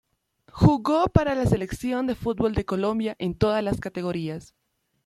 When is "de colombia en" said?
2.55-3.35